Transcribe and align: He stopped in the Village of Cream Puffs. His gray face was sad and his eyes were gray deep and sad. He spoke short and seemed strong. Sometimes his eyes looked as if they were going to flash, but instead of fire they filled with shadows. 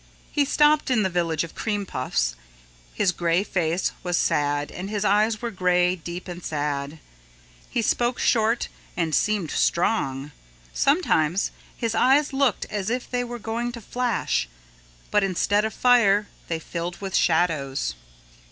He 0.31 0.45
stopped 0.45 0.89
in 0.89 1.03
the 1.03 1.11
Village 1.11 1.43
of 1.43 1.53
Cream 1.53 1.85
Puffs. 1.85 2.35
His 2.95 3.11
gray 3.11 3.43
face 3.43 3.91
was 4.01 4.17
sad 4.17 4.71
and 4.71 4.89
his 4.89 5.05
eyes 5.05 5.43
were 5.43 5.51
gray 5.51 5.95
deep 5.95 6.27
and 6.27 6.43
sad. 6.43 6.97
He 7.69 7.83
spoke 7.83 8.17
short 8.17 8.67
and 8.97 9.13
seemed 9.13 9.51
strong. 9.51 10.31
Sometimes 10.73 11.51
his 11.77 11.93
eyes 11.93 12.33
looked 12.33 12.65
as 12.71 12.89
if 12.89 13.07
they 13.11 13.23
were 13.23 13.37
going 13.37 13.71
to 13.73 13.79
flash, 13.79 14.49
but 15.11 15.23
instead 15.23 15.63
of 15.65 15.71
fire 15.71 16.27
they 16.47 16.57
filled 16.57 16.99
with 16.99 17.15
shadows. 17.15 17.93